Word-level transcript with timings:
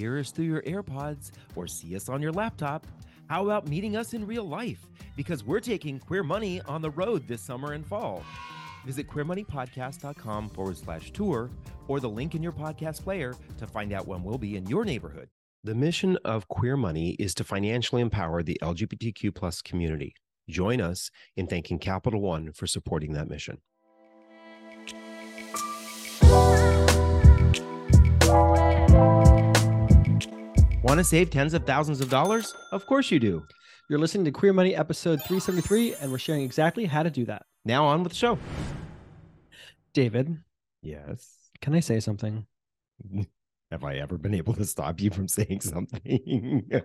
hear 0.00 0.18
us 0.18 0.30
through 0.30 0.46
your 0.46 0.62
AirPods 0.62 1.30
or 1.54 1.66
see 1.66 1.94
us 1.94 2.08
on 2.08 2.22
your 2.22 2.32
laptop, 2.32 2.86
how 3.28 3.44
about 3.44 3.68
meeting 3.68 3.96
us 3.96 4.14
in 4.14 4.26
real 4.26 4.44
life? 4.44 4.86
Because 5.14 5.44
we're 5.44 5.60
taking 5.60 5.98
Queer 5.98 6.22
Money 6.22 6.62
on 6.62 6.80
the 6.80 6.90
road 6.90 7.28
this 7.28 7.42
summer 7.42 7.74
and 7.74 7.86
fall. 7.86 8.24
Visit 8.86 9.06
queermoneypodcast.com 9.08 10.48
forward 10.48 10.78
slash 10.78 11.10
tour 11.10 11.50
or 11.86 12.00
the 12.00 12.08
link 12.08 12.34
in 12.34 12.42
your 12.42 12.52
podcast 12.52 13.04
player 13.04 13.34
to 13.58 13.66
find 13.66 13.92
out 13.92 14.08
when 14.08 14.24
we'll 14.24 14.38
be 14.38 14.56
in 14.56 14.66
your 14.66 14.86
neighborhood. 14.86 15.28
The 15.64 15.74
mission 15.74 16.16
of 16.24 16.48
Queer 16.48 16.78
Money 16.78 17.10
is 17.18 17.34
to 17.34 17.44
financially 17.44 18.00
empower 18.00 18.42
the 18.42 18.58
LGBTQ 18.62 19.34
plus 19.34 19.60
community. 19.60 20.14
Join 20.48 20.80
us 20.80 21.10
in 21.36 21.46
thanking 21.46 21.78
Capital 21.78 22.22
One 22.22 22.52
for 22.52 22.66
supporting 22.66 23.12
that 23.12 23.28
mission. 23.28 23.58
Want 30.90 30.98
to 30.98 31.04
save 31.04 31.30
tens 31.30 31.54
of 31.54 31.64
thousands 31.64 32.00
of 32.00 32.10
dollars? 32.10 32.52
Of 32.72 32.84
course 32.84 33.12
you 33.12 33.20
do. 33.20 33.44
You're 33.88 34.00
listening 34.00 34.24
to 34.24 34.32
Queer 34.32 34.52
Money 34.52 34.74
episode 34.74 35.18
373, 35.20 35.94
and 35.94 36.10
we're 36.10 36.18
sharing 36.18 36.42
exactly 36.42 36.84
how 36.84 37.04
to 37.04 37.10
do 37.10 37.24
that. 37.26 37.42
Now 37.64 37.84
on 37.84 38.02
with 38.02 38.10
the 38.10 38.18
show. 38.18 38.40
David, 39.94 40.36
Yes. 40.82 41.48
can 41.60 41.76
I 41.76 41.80
say 41.80 42.00
something? 42.00 42.44
Have 43.70 43.84
I 43.84 43.98
ever 43.98 44.18
been 44.18 44.34
able 44.34 44.52
to 44.54 44.64
stop 44.64 45.00
you 45.00 45.12
from 45.12 45.28
saying 45.28 45.60
something? 45.60 46.68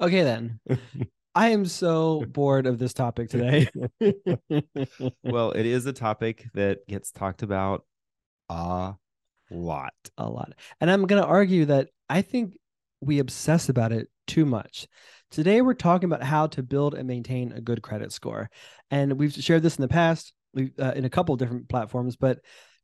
Okay, 0.00 0.22
then. 0.22 0.58
I 1.34 1.50
am 1.50 1.66
so 1.66 2.24
bored 2.26 2.66
of 2.66 2.78
this 2.78 2.94
topic 2.94 3.28
today. 3.28 3.68
well, 5.22 5.50
it 5.50 5.66
is 5.66 5.84
a 5.84 5.92
topic 5.92 6.46
that 6.54 6.86
gets 6.88 7.10
talked 7.12 7.42
about 7.42 7.84
a 8.48 8.94
lot. 9.50 9.92
a 10.16 10.26
lot. 10.26 10.54
And 10.80 10.90
I'm 10.90 11.06
going 11.06 11.20
to 11.20 11.28
argue 11.28 11.66
that 11.66 11.90
I 12.08 12.22
think 12.22 12.56
we 13.02 13.18
obsess 13.18 13.68
about 13.68 13.92
it 13.92 14.08
too 14.26 14.46
much. 14.46 14.86
Today, 15.30 15.60
we're 15.60 15.74
talking 15.74 16.10
about 16.10 16.22
how 16.22 16.46
to 16.48 16.62
build 16.62 16.94
and 16.94 17.08
maintain 17.08 17.52
a 17.52 17.60
good 17.60 17.82
credit 17.82 18.12
score. 18.12 18.50
And 18.90 19.18
we've 19.18 19.32
shared 19.32 19.62
this 19.62 19.76
in 19.76 19.82
the 19.82 19.88
past 19.88 20.32
we 20.54 20.70
uh, 20.78 20.92
in 20.92 21.04
a 21.04 21.10
couple 21.10 21.34
different 21.36 21.68
platforms, 21.68 22.16
but 22.16 22.38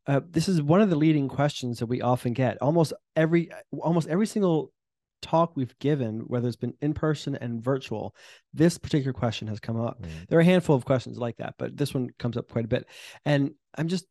uh, 0.07 0.21
this 0.31 0.49
is 0.49 0.63
one 0.63 0.81
of 0.81 0.91
the 0.91 0.97
leading 0.97 1.29
questions 1.29 1.79
that 1.79 1.87
we 1.87 2.01
often 2.01 2.33
get. 2.33 2.59
Almost 2.63 2.93
every 3.15 3.51
almost 3.73 4.09
every 4.09 4.27
single 4.27 4.73
talk 5.21 5.53
we've 5.55 5.79
given, 5.79 6.21
whether 6.21 6.47
it's 6.47 6.57
been 6.57 6.75
in 6.81 6.95
person 6.95 7.37
and 7.37 7.63
virtual, 7.63 8.15
this 8.55 8.79
particular 8.79 9.13
question 9.13 9.49
has 9.49 9.61
come 9.61 9.81
up. 9.81 10.03
There 10.29 10.39
are 10.39 10.43
a 10.43 10.47
handful 10.47 10.77
of 10.77 10.85
questions 10.85 11.19
like 11.19 11.37
that, 11.39 11.55
but 11.59 11.77
this 11.77 11.93
one 11.93 12.09
comes 12.19 12.37
up 12.37 12.49
quite 12.51 12.65
a 12.65 12.69
bit. 12.69 12.87
And 13.25 13.51
I'm 13.77 13.89
just, 13.89 14.07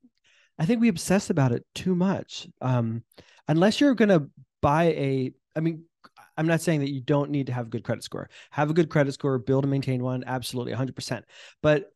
I 0.59 0.65
think 0.65 0.81
we 0.81 0.89
obsess 0.89 1.29
about 1.29 1.53
it 1.53 1.65
too 1.73 1.95
much. 1.95 2.47
Um, 2.61 3.03
unless 3.47 3.79
you're 3.79 3.95
going 3.95 4.09
to 4.09 4.29
buy 4.61 4.85
a, 4.85 5.31
I 5.55 5.61
mean, 5.61 5.85
I'm 6.37 6.47
not 6.47 6.61
saying 6.61 6.81
that 6.81 6.91
you 6.91 7.01
don't 7.01 7.31
need 7.31 7.47
to 7.47 7.53
have 7.53 7.67
a 7.67 7.69
good 7.69 7.83
credit 7.83 8.03
score. 8.03 8.29
Have 8.51 8.69
a 8.69 8.73
good 8.73 8.89
credit 8.89 9.13
score, 9.13 9.37
build 9.39 9.63
and 9.63 9.71
maintain 9.71 10.03
one, 10.03 10.23
absolutely 10.25 10.73
100%. 10.73 11.23
But 11.61 11.91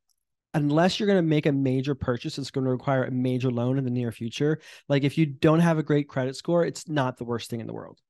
unless 0.54 1.00
you're 1.00 1.08
going 1.08 1.18
to 1.18 1.22
make 1.22 1.46
a 1.46 1.52
major 1.52 1.96
purchase 1.96 2.38
it's 2.38 2.52
going 2.52 2.66
to 2.66 2.72
require 2.72 3.06
a 3.06 3.12
major 3.12 3.50
loan 3.50 3.78
in 3.78 3.86
the 3.86 3.90
near 3.90 4.12
future 4.12 4.60
like 4.90 5.06
if 5.06 5.18
you 5.18 5.26
don't 5.26 5.62
have 5.62 5.78
a 5.78 5.84
great 5.84 6.10
credit 6.10 6.36
score 6.36 6.66
it's 6.66 6.90
not 6.90 7.18
the 7.18 7.24
worst 7.24 7.50
thing 7.50 7.62
in 7.62 7.68
the 7.68 7.74
world 7.74 8.02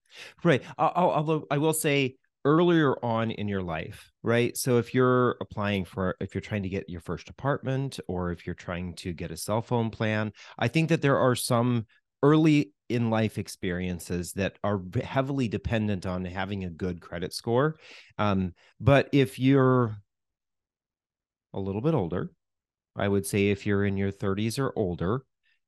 Right. 0.44 0.64
Al- 0.78 0.94
al- 0.96 1.12
Although 1.12 1.48
I 1.52 1.58
will 1.58 1.74
say 1.74 2.16
earlier 2.44 2.96
on 3.06 3.32
in 3.32 3.48
your 3.48 3.62
life, 3.62 4.12
right? 4.24 4.58
So 4.58 4.78
if 4.78 4.94
you're 4.94 5.38
applying 5.42 5.86
for, 5.86 6.16
if 6.20 6.34
you're 6.34 6.42
trying 6.42 6.64
to 6.64 6.70
get 6.70 6.90
your 6.90 7.02
first 7.02 7.30
apartment 7.30 8.00
or 8.08 8.32
if 8.32 8.46
you're 8.46 8.56
trying 8.56 8.96
to 8.96 9.14
get 9.14 9.32
a 9.32 9.38
cell 9.38 9.62
phone 9.62 9.90
plan, 9.92 10.34
I 10.58 10.68
think 10.68 10.90
that 10.90 11.02
there 11.02 11.18
are 11.18 11.36
some 11.36 11.86
early 12.24 12.74
in 12.94 13.10
life 13.10 13.38
experiences 13.38 14.34
that 14.34 14.58
are 14.64 14.82
heavily 15.04 15.48
dependent 15.48 16.06
on 16.06 16.26
having 16.26 16.64
a 16.64 16.70
good 16.70 17.02
credit 17.02 17.34
score. 17.34 17.78
Um, 18.18 18.54
but 18.80 19.10
if 19.12 19.40
you're 19.40 19.96
a 21.54 21.60
little 21.60 21.82
bit 21.82 21.94
older, 21.94 22.32
I 22.96 23.08
would 23.08 23.26
say 23.26 23.50
if 23.50 23.66
you're 23.66 23.86
in 23.86 23.98
your 23.98 24.12
30s 24.12 24.60
or 24.60 24.74
older, 24.76 25.24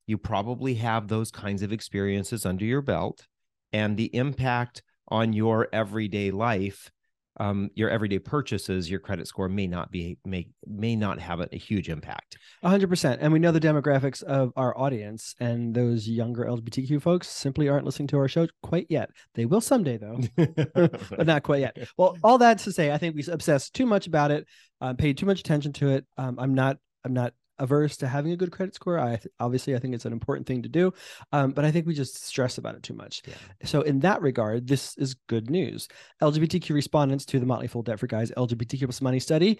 you 0.05 0.17
probably 0.17 0.75
have 0.75 1.07
those 1.07 1.31
kinds 1.31 1.61
of 1.61 1.71
experiences 1.71 2.45
under 2.45 2.65
your 2.65 2.81
belt 2.81 3.25
and 3.71 3.95
the 3.95 4.13
impact 4.15 4.83
on 5.07 5.33
your 5.33 5.67
everyday 5.71 6.31
life 6.31 6.91
um, 7.37 7.69
your 7.75 7.89
everyday 7.89 8.19
purchases 8.19 8.89
your 8.89 8.99
credit 8.99 9.27
score 9.27 9.49
may 9.49 9.67
not 9.67 9.91
be 9.91 10.17
may 10.25 10.47
may 10.67 10.95
not 10.95 11.19
have 11.19 11.39
a, 11.39 11.49
a 11.51 11.57
huge 11.57 11.89
impact. 11.89 12.37
100% 12.63 13.17
and 13.19 13.33
we 13.33 13.39
know 13.39 13.51
the 13.51 13.59
demographics 13.59 14.21
of 14.23 14.51
our 14.55 14.77
audience 14.77 15.35
and 15.39 15.73
those 15.73 16.07
younger 16.07 16.45
lgbtq 16.45 17.01
folks 17.01 17.27
simply 17.27 17.67
aren't 17.67 17.85
listening 17.85 18.07
to 18.07 18.17
our 18.17 18.27
show 18.27 18.47
quite 18.61 18.87
yet. 18.89 19.09
They 19.35 19.45
will 19.45 19.61
someday 19.61 19.97
though 19.97 20.19
but 20.37 21.25
not 21.25 21.43
quite 21.43 21.61
yet. 21.61 21.77
Well 21.97 22.17
all 22.23 22.37
that 22.39 22.59
to 22.59 22.71
say 22.71 22.91
i 22.91 22.97
think 22.97 23.15
we 23.15 23.23
obsess 23.31 23.69
too 23.69 23.85
much 23.85 24.07
about 24.07 24.31
it 24.31 24.47
uh, 24.81 24.93
pay 24.93 25.13
too 25.13 25.25
much 25.25 25.39
attention 25.39 25.73
to 25.73 25.89
it. 25.89 26.05
Um, 26.17 26.37
i'm 26.39 26.53
not 26.53 26.77
i'm 27.05 27.13
not 27.13 27.33
averse 27.59 27.97
to 27.97 28.07
having 28.07 28.31
a 28.31 28.35
good 28.35 28.51
credit 28.51 28.73
score 28.73 28.97
i 28.97 29.15
th- 29.15 29.27
obviously 29.39 29.75
i 29.75 29.79
think 29.79 29.93
it's 29.93 30.05
an 30.05 30.13
important 30.13 30.47
thing 30.47 30.63
to 30.63 30.69
do 30.69 30.91
um, 31.31 31.51
but 31.51 31.63
i 31.63 31.71
think 31.71 31.85
we 31.85 31.93
just 31.93 32.23
stress 32.25 32.57
about 32.57 32.75
it 32.75 32.83
too 32.83 32.93
much. 32.93 33.21
Yeah. 33.27 33.33
so 33.63 33.81
in 33.81 33.99
that 33.99 34.21
regard 34.21 34.67
this 34.67 34.97
is 34.97 35.15
good 35.27 35.49
news. 35.49 35.87
Lgbtq 36.21 36.69
respondents 36.71 37.25
to 37.25 37.39
the 37.39 37.45
motley 37.45 37.67
fool 37.67 37.83
Debt 37.83 37.99
Free 37.99 38.07
Guys 38.07 38.31
lgbtq 38.31 38.83
plus 38.83 39.01
money 39.01 39.19
study 39.19 39.59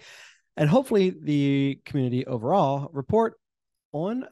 and 0.56 0.68
hopefully 0.68 1.14
the 1.22 1.80
community 1.84 2.26
overall 2.26 2.90
report 2.92 3.34
on 3.92 4.24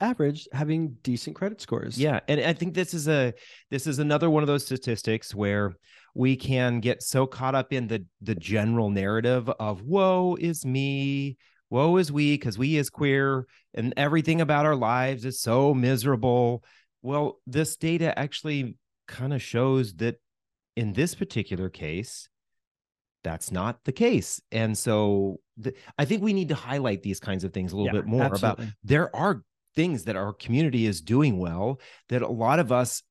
average 0.00 0.48
having 0.52 0.96
decent 1.02 1.36
credit 1.36 1.60
scores. 1.60 1.98
Yeah 1.98 2.20
and 2.28 2.40
i 2.40 2.54
think 2.54 2.74
this 2.74 2.94
is 2.94 3.08
a 3.08 3.34
this 3.70 3.86
is 3.86 3.98
another 3.98 4.30
one 4.30 4.42
of 4.42 4.46
those 4.46 4.64
statistics 4.64 5.34
where 5.34 5.74
we 6.14 6.36
can 6.36 6.80
get 6.80 7.02
so 7.02 7.26
caught 7.26 7.54
up 7.54 7.72
in 7.72 7.86
the 7.86 8.04
the 8.22 8.34
general 8.34 8.90
narrative 8.90 9.48
of 9.48 9.82
woe 9.82 10.36
is 10.40 10.64
me 10.64 11.36
woe 11.70 11.96
is 11.96 12.12
we 12.12 12.34
because 12.34 12.58
we 12.58 12.76
is 12.76 12.90
queer 12.90 13.46
and 13.74 13.94
everything 13.96 14.40
about 14.40 14.66
our 14.66 14.76
lives 14.76 15.24
is 15.24 15.40
so 15.40 15.72
miserable. 15.74 16.64
Well 17.02 17.40
this 17.46 17.76
data 17.76 18.16
actually 18.18 18.76
kind 19.06 19.32
of 19.32 19.42
shows 19.42 19.94
that 19.94 20.16
in 20.76 20.92
this 20.92 21.14
particular 21.14 21.68
case 21.68 22.28
that's 23.22 23.52
not 23.52 23.84
the 23.84 23.92
case. 23.92 24.40
And 24.50 24.76
so 24.76 25.40
th- 25.62 25.76
i 25.98 26.04
think 26.04 26.22
we 26.22 26.32
need 26.32 26.48
to 26.48 26.54
highlight 26.54 27.02
these 27.02 27.20
kinds 27.20 27.44
of 27.44 27.52
things 27.52 27.72
a 27.72 27.76
little 27.76 27.92
Yeah, 27.92 28.00
bit 28.00 28.06
more 28.06 28.24
about 28.34 28.60
there 28.82 29.14
are 29.14 29.42
things 29.76 30.04
that 30.04 30.16
our 30.16 30.32
community 30.32 30.86
is 30.86 31.00
doing 31.00 31.38
well 31.38 31.80
that 32.08 32.22
a 32.22 32.28
lot 32.28 32.58
of 32.58 32.72
us 32.72 33.02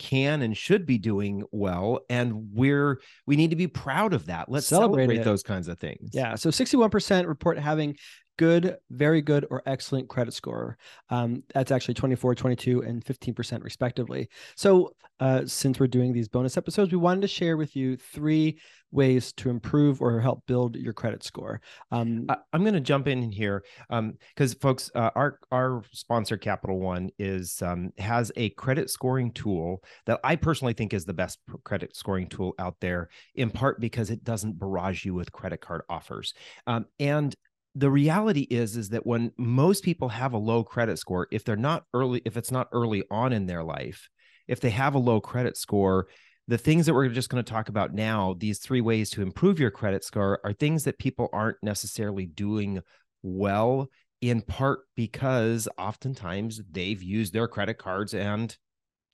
can 0.00 0.42
and 0.42 0.56
should 0.56 0.86
be 0.86 0.98
doing 0.98 1.44
well 1.52 2.00
and 2.08 2.48
we're 2.52 3.00
we 3.26 3.36
need 3.36 3.50
to 3.50 3.56
be 3.56 3.68
proud 3.68 4.14
of 4.14 4.26
that 4.26 4.48
let's 4.48 4.66
Celebrate 4.66 5.06
celebrate, 5.06 5.24
those 5.24 5.42
kinds 5.42 5.68
of 5.68 5.78
things 5.78 6.10
Yeah. 6.12 6.34
So 6.34 6.50
61% 6.50 7.28
report 7.28 7.58
having 7.58 7.96
good, 8.40 8.78
very 8.88 9.20
good, 9.20 9.46
or 9.50 9.62
excellent 9.66 10.08
credit 10.08 10.32
score. 10.32 10.78
Um, 11.10 11.42
that's 11.52 11.70
actually 11.70 11.92
24, 11.92 12.34
22, 12.34 12.80
and 12.80 13.04
15% 13.04 13.62
respectively. 13.62 14.30
So 14.56 14.94
uh, 15.20 15.42
since 15.44 15.78
we're 15.78 15.88
doing 15.88 16.14
these 16.14 16.26
bonus 16.26 16.56
episodes, 16.56 16.90
we 16.90 16.96
wanted 16.96 17.20
to 17.20 17.28
share 17.28 17.58
with 17.58 17.76
you 17.76 17.98
three 17.98 18.58
ways 18.92 19.34
to 19.34 19.50
improve 19.50 20.00
or 20.00 20.18
help 20.20 20.46
build 20.46 20.74
your 20.74 20.94
credit 20.94 21.22
score. 21.22 21.60
Um, 21.90 22.24
I, 22.30 22.36
I'm 22.54 22.62
going 22.62 22.72
to 22.72 22.80
jump 22.80 23.08
in 23.08 23.30
here 23.30 23.62
because 23.90 24.54
folks, 24.54 24.90
uh, 24.94 25.10
our 25.14 25.38
our 25.52 25.82
sponsor 25.92 26.38
Capital 26.38 26.80
One 26.80 27.10
is 27.18 27.60
um, 27.60 27.92
has 27.98 28.32
a 28.36 28.48
credit 28.50 28.88
scoring 28.88 29.32
tool 29.32 29.84
that 30.06 30.18
I 30.24 30.36
personally 30.36 30.72
think 30.72 30.94
is 30.94 31.04
the 31.04 31.12
best 31.12 31.40
credit 31.64 31.94
scoring 31.94 32.26
tool 32.26 32.54
out 32.58 32.76
there. 32.80 33.10
In 33.34 33.50
part 33.50 33.82
because 33.82 34.08
it 34.08 34.24
doesn't 34.24 34.58
barrage 34.58 35.04
you 35.04 35.12
with 35.12 35.30
credit 35.30 35.60
card 35.60 35.82
offers, 35.90 36.32
um, 36.66 36.86
and 36.98 37.36
the 37.74 37.90
reality 37.90 38.46
is 38.50 38.76
is 38.76 38.88
that 38.90 39.06
when 39.06 39.32
most 39.38 39.84
people 39.84 40.08
have 40.08 40.32
a 40.32 40.38
low 40.38 40.64
credit 40.64 40.98
score, 40.98 41.28
if 41.30 41.44
they're 41.44 41.56
not 41.56 41.84
early, 41.94 42.22
if 42.24 42.36
it's 42.36 42.50
not 42.50 42.68
early 42.72 43.04
on 43.10 43.32
in 43.32 43.46
their 43.46 43.62
life, 43.62 44.08
if 44.48 44.60
they 44.60 44.70
have 44.70 44.94
a 44.94 44.98
low 44.98 45.20
credit 45.20 45.56
score, 45.56 46.08
the 46.48 46.58
things 46.58 46.86
that 46.86 46.94
we're 46.94 47.08
just 47.08 47.28
going 47.28 47.42
to 47.42 47.52
talk 47.52 47.68
about 47.68 47.94
now, 47.94 48.34
these 48.38 48.58
three 48.58 48.80
ways 48.80 49.10
to 49.10 49.22
improve 49.22 49.60
your 49.60 49.70
credit 49.70 50.02
score, 50.02 50.40
are 50.42 50.52
things 50.52 50.84
that 50.84 50.98
people 50.98 51.28
aren't 51.32 51.58
necessarily 51.62 52.26
doing 52.26 52.80
well, 53.22 53.88
in 54.20 54.40
part 54.40 54.80
because 54.96 55.68
oftentimes 55.78 56.60
they've 56.70 57.02
used 57.02 57.32
their 57.32 57.46
credit 57.46 57.78
cards 57.78 58.14
and 58.14 58.56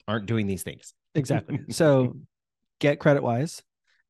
aren't 0.09 0.27
doing 0.27 0.47
these 0.47 0.63
things. 0.63 0.95
exactly. 1.15 1.61
so 1.71 2.17
get 2.81 3.01
CreditWise 3.01 3.61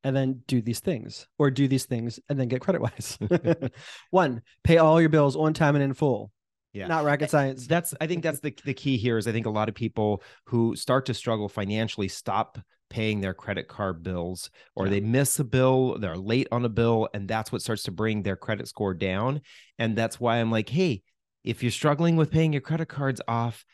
and 0.03 0.15
then 0.15 0.41
do 0.47 0.61
these 0.61 0.79
things 0.79 1.27
or 1.37 1.51
do 1.51 1.67
these 1.67 1.85
things 1.85 2.19
and 2.29 2.39
then 2.39 2.47
get 2.47 2.61
CreditWise. 2.61 3.71
One, 4.11 4.41
pay 4.63 4.77
all 4.77 4.99
your 4.99 5.09
bills 5.09 5.35
on 5.35 5.53
time 5.53 5.75
and 5.75 5.83
in 5.83 5.93
full. 5.93 6.31
Yeah. 6.73 6.87
Not 6.87 7.05
rocket 7.05 7.29
science. 7.31 7.65
That's 7.65 7.93
I 7.99 8.07
think 8.07 8.23
that's 8.23 8.39
the 8.39 8.53
the 8.63 8.73
key 8.73 8.97
here 8.97 9.17
is 9.17 9.27
I 9.27 9.31
think 9.31 9.45
a 9.47 9.51
lot 9.51 9.69
of 9.69 9.75
people 9.75 10.21
who 10.45 10.75
start 10.75 11.05
to 11.07 11.13
struggle 11.13 11.49
financially 11.49 12.07
stop 12.07 12.59
paying 12.89 13.19
their 13.19 13.33
credit 13.33 13.67
card 13.67 14.03
bills 14.03 14.49
or 14.75 14.85
Yeah. 14.85 14.91
they 14.91 14.99
miss 15.01 15.39
a 15.39 15.43
bill, 15.43 15.97
they're 15.99 16.15
late 16.15 16.47
on 16.51 16.63
a 16.65 16.69
bill 16.69 17.09
and 17.13 17.27
that's 17.27 17.51
what 17.51 17.61
starts 17.61 17.83
to 17.83 17.91
bring 17.91 18.21
their 18.23 18.35
credit 18.35 18.67
score 18.67 18.93
down 18.93 19.41
and 19.79 19.95
that's 19.95 20.19
why 20.19 20.37
I'm 20.37 20.51
like, 20.51 20.69
"Hey, 20.69 21.01
if 21.43 21.63
you're 21.63 21.71
struggling 21.71 22.15
with 22.15 22.31
paying 22.31 22.53
your 22.53 22.61
credit 22.61 22.87
cards 22.87 23.21
off, 23.27 23.65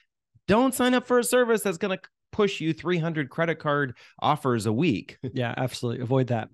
don't 0.47 0.73
sign 0.73 0.93
up 0.93 1.05
for 1.07 1.19
a 1.19 1.23
service 1.23 1.61
that's 1.61 1.77
going 1.77 1.97
to 1.97 2.03
push 2.33 2.59
you 2.59 2.73
300 2.73 3.29
credit 3.29 3.59
card 3.59 3.95
offers 4.19 4.65
a 4.65 4.73
week. 4.73 5.17
yeah, 5.33 5.53
absolutely. 5.55 6.03
Avoid 6.03 6.27
that. 6.27 6.49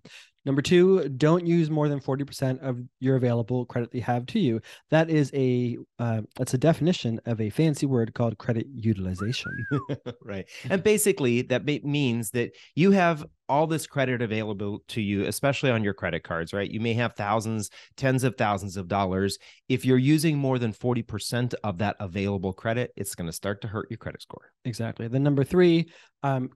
Number 0.49 0.63
two, 0.63 1.07
don't 1.09 1.45
use 1.45 1.69
more 1.69 1.87
than 1.87 1.99
40% 1.99 2.59
of 2.67 2.79
your 2.99 3.17
available 3.17 3.67
credit 3.67 3.91
that 3.91 3.97
you 3.99 4.03
have 4.03 4.25
to 4.25 4.39
you. 4.39 4.59
That 4.89 5.07
is 5.07 5.29
a 5.35 5.77
uh, 5.99 6.21
that's 6.37 6.55
a 6.55 6.57
definition 6.57 7.21
of 7.27 7.39
a 7.39 7.51
fancy 7.51 7.85
word 7.85 8.15
called 8.15 8.39
credit 8.39 8.65
utilization. 8.73 9.51
right. 10.23 10.49
And 10.67 10.81
basically 10.81 11.43
that 11.43 11.65
means 11.85 12.31
that 12.31 12.55
you 12.73 12.89
have 12.89 13.27
all 13.47 13.67
this 13.67 13.85
credit 13.85 14.23
available 14.23 14.79
to 14.87 15.01
you, 15.01 15.25
especially 15.25 15.69
on 15.69 15.83
your 15.83 15.93
credit 15.93 16.23
cards, 16.23 16.51
right? 16.51 16.71
You 16.71 16.79
may 16.79 16.95
have 16.95 17.13
thousands, 17.13 17.69
tens 17.95 18.23
of 18.23 18.35
thousands 18.35 18.75
of 18.75 18.87
dollars. 18.87 19.37
If 19.67 19.85
you're 19.85 19.99
using 19.99 20.35
more 20.35 20.57
than 20.57 20.73
40% 20.73 21.53
of 21.63 21.77
that 21.77 21.95
available 21.99 22.53
credit, 22.53 22.91
it's 22.95 23.13
going 23.13 23.27
to 23.29 23.33
start 23.33 23.61
to 23.61 23.67
hurt 23.67 23.91
your 23.91 23.97
credit 23.97 24.23
score. 24.23 24.51
Exactly. 24.65 25.07
Then 25.07 25.21
number 25.21 25.43
three, 25.43 25.91
um, 26.23 26.49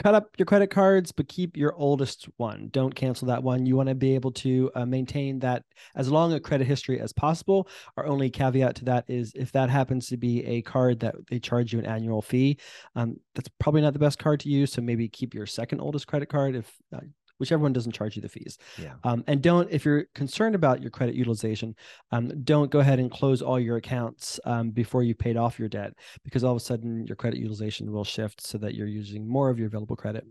cut 0.00 0.14
up 0.14 0.30
your 0.38 0.46
credit 0.46 0.68
cards, 0.68 1.12
but 1.12 1.28
keep 1.28 1.58
your 1.58 1.74
oldest 1.76 2.26
one. 2.38 2.70
Don't 2.72 2.94
cancel 2.94 3.28
that 3.28 3.42
one. 3.42 3.66
You 3.66 3.76
want 3.76 3.90
to 3.90 3.94
be 3.94 4.14
able 4.14 4.32
to 4.32 4.70
uh, 4.74 4.86
maintain 4.86 5.38
that 5.40 5.64
as 5.94 6.10
long 6.10 6.32
a 6.32 6.40
credit 6.40 6.66
history 6.66 6.98
as 6.98 7.12
possible. 7.12 7.68
Our 7.98 8.06
only 8.06 8.30
caveat 8.30 8.76
to 8.76 8.84
that 8.86 9.04
is 9.08 9.32
if 9.36 9.52
that 9.52 9.68
happens 9.68 10.08
to 10.08 10.16
be 10.16 10.44
a 10.46 10.62
card 10.62 11.00
that 11.00 11.16
they 11.28 11.38
charge 11.38 11.74
you 11.74 11.78
an 11.78 11.86
annual 11.86 12.22
fee, 12.22 12.58
um, 12.96 13.16
that's 13.34 13.50
probably 13.58 13.82
not 13.82 13.92
the 13.92 13.98
best 13.98 14.18
card 14.18 14.40
to 14.40 14.48
use. 14.48 14.72
So 14.72 14.80
maybe 14.80 15.06
keep 15.06 15.34
your 15.34 15.46
second 15.46 15.80
oldest 15.80 16.06
credit 16.06 16.30
card 16.30 16.56
if 16.56 16.72
uh, 16.94 17.00
whichever 17.40 17.62
one 17.62 17.72
doesn't 17.72 17.92
charge 17.92 18.16
you 18.16 18.22
the 18.22 18.28
fees. 18.28 18.58
Yeah. 18.78 18.94
Um, 19.04 19.24
and 19.26 19.42
don't, 19.42 19.68
if 19.70 19.84
you're 19.84 20.04
concerned 20.14 20.54
about 20.54 20.80
your 20.80 20.90
credit 20.90 21.14
utilization, 21.14 21.74
um, 22.12 22.28
don't 22.44 22.70
go 22.70 22.80
ahead 22.80 23.00
and 23.00 23.10
close 23.10 23.42
all 23.42 23.58
your 23.58 23.76
accounts 23.76 24.38
um, 24.44 24.70
before 24.70 25.02
you 25.02 25.14
paid 25.14 25.36
off 25.36 25.58
your 25.58 25.68
debt, 25.68 25.94
because 26.22 26.44
all 26.44 26.52
of 26.52 26.56
a 26.56 26.64
sudden 26.64 27.06
your 27.06 27.16
credit 27.16 27.38
utilization 27.38 27.90
will 27.90 28.04
shift 28.04 28.40
so 28.40 28.58
that 28.58 28.74
you're 28.74 28.86
using 28.86 29.26
more 29.26 29.50
of 29.50 29.58
your 29.58 29.68
available 29.68 29.96
credit. 29.96 30.24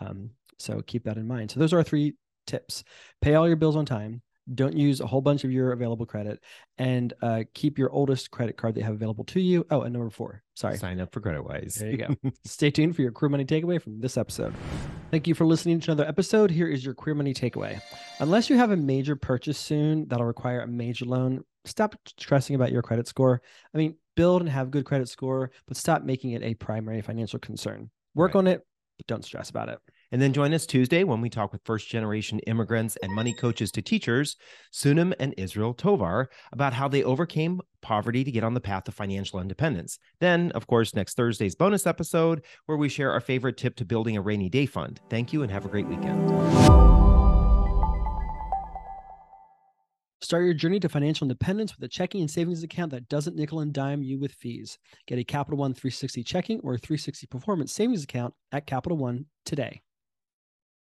Um, 0.00 0.30
so 0.58 0.80
keep 0.86 1.04
that 1.04 1.18
in 1.18 1.28
mind. 1.28 1.50
So 1.50 1.60
those 1.60 1.72
are 1.72 1.78
our 1.78 1.84
three 1.84 2.14
tips: 2.46 2.82
pay 3.20 3.34
all 3.34 3.46
your 3.46 3.56
bills 3.56 3.76
on 3.76 3.84
time, 3.84 4.22
don't 4.54 4.76
use 4.76 5.00
a 5.00 5.06
whole 5.06 5.20
bunch 5.20 5.44
of 5.44 5.50
your 5.50 5.72
available 5.72 6.06
credit 6.06 6.42
and 6.78 7.12
uh, 7.22 7.42
keep 7.54 7.78
your 7.78 7.90
oldest 7.90 8.30
credit 8.30 8.56
card 8.56 8.74
they 8.74 8.80
have 8.80 8.94
available 8.94 9.24
to 9.24 9.40
you. 9.40 9.66
Oh, 9.70 9.82
and 9.82 9.92
number 9.92 10.10
four, 10.10 10.42
sorry. 10.54 10.78
Sign 10.78 11.00
up 11.00 11.12
for 11.12 11.20
CreditWise. 11.20 11.74
There 11.74 11.90
you 11.90 11.96
go. 11.98 12.14
Stay 12.44 12.70
tuned 12.70 12.94
for 12.94 13.02
your 13.02 13.12
Queer 13.12 13.28
Money 13.28 13.44
takeaway 13.44 13.80
from 13.80 14.00
this 14.00 14.16
episode. 14.16 14.54
Thank 15.10 15.28
you 15.28 15.34
for 15.34 15.46
listening 15.46 15.78
to 15.80 15.92
another 15.92 16.08
episode. 16.08 16.50
Here 16.50 16.66
is 16.66 16.84
your 16.84 16.92
Queer 16.92 17.14
Money 17.14 17.32
takeaway. 17.32 17.80
Unless 18.18 18.50
you 18.50 18.56
have 18.56 18.72
a 18.72 18.76
major 18.76 19.14
purchase 19.14 19.56
soon 19.56 20.08
that'll 20.08 20.26
require 20.26 20.62
a 20.62 20.66
major 20.66 21.04
loan, 21.04 21.44
stop 21.64 21.94
stressing 22.18 22.56
about 22.56 22.72
your 22.72 22.82
credit 22.82 23.06
score. 23.06 23.40
I 23.72 23.78
mean, 23.78 23.94
build 24.16 24.42
and 24.42 24.50
have 24.50 24.72
good 24.72 24.84
credit 24.84 25.08
score, 25.08 25.52
but 25.68 25.76
stop 25.76 26.02
making 26.02 26.32
it 26.32 26.42
a 26.42 26.54
primary 26.54 27.02
financial 27.02 27.38
concern. 27.38 27.88
Work 28.14 28.34
right. 28.34 28.40
on 28.40 28.46
it, 28.48 28.66
but 28.98 29.06
don't 29.06 29.24
stress 29.24 29.48
about 29.48 29.68
it. 29.68 29.78
And 30.12 30.22
then 30.22 30.32
join 30.32 30.54
us 30.54 30.66
Tuesday 30.66 31.04
when 31.04 31.20
we 31.20 31.28
talk 31.28 31.52
with 31.52 31.64
first 31.64 31.88
generation 31.88 32.38
immigrants 32.40 32.96
and 33.02 33.12
money 33.12 33.32
coaches 33.32 33.72
to 33.72 33.82
teachers, 33.82 34.36
Sunim 34.72 35.12
and 35.18 35.34
Israel 35.36 35.74
Tovar, 35.74 36.30
about 36.52 36.72
how 36.72 36.88
they 36.88 37.02
overcame 37.02 37.60
poverty 37.82 38.24
to 38.24 38.30
get 38.30 38.44
on 38.44 38.54
the 38.54 38.60
path 38.60 38.86
of 38.88 38.94
financial 38.94 39.40
independence. 39.40 39.98
Then, 40.20 40.52
of 40.52 40.66
course, 40.66 40.94
next 40.94 41.14
Thursday's 41.14 41.54
bonus 41.54 41.86
episode, 41.86 42.42
where 42.66 42.78
we 42.78 42.88
share 42.88 43.12
our 43.12 43.20
favorite 43.20 43.56
tip 43.56 43.76
to 43.76 43.84
building 43.84 44.16
a 44.16 44.20
rainy 44.20 44.48
day 44.48 44.66
fund. 44.66 45.00
Thank 45.10 45.32
you 45.32 45.42
and 45.42 45.50
have 45.50 45.64
a 45.64 45.68
great 45.68 45.86
weekend. 45.86 46.30
Start 50.22 50.44
your 50.44 50.54
journey 50.54 50.80
to 50.80 50.88
financial 50.88 51.26
independence 51.26 51.76
with 51.76 51.84
a 51.84 51.88
checking 51.88 52.20
and 52.20 52.30
savings 52.30 52.62
account 52.62 52.90
that 52.90 53.08
doesn't 53.08 53.36
nickel 53.36 53.60
and 53.60 53.72
dime 53.72 54.02
you 54.02 54.18
with 54.18 54.32
fees. 54.32 54.78
Get 55.06 55.18
a 55.18 55.24
Capital 55.24 55.58
One 55.58 55.74
360 55.74 56.24
checking 56.24 56.58
or 56.60 56.76
360 56.78 57.26
performance 57.26 57.72
savings 57.72 58.02
account 58.02 58.34
at 58.50 58.66
Capital 58.66 58.98
One 58.98 59.26
today. 59.44 59.82